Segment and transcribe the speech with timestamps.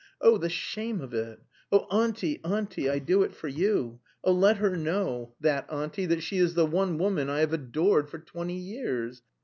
[0.19, 1.39] Oh, the shame of it!
[1.71, 3.99] Oh, Auntie, Auntie, I do it for you!...
[4.23, 8.09] Oh, let her know, that Auntie, that she is the one woman I have adored
[8.09, 9.21] for twenty years!